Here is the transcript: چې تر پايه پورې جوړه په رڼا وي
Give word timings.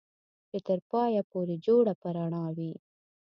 چې 0.49 0.57
تر 0.67 0.79
پايه 0.91 1.21
پورې 1.31 1.55
جوړه 1.65 1.93
په 2.01 2.07
رڼا 2.15 2.45
وي 2.57 2.73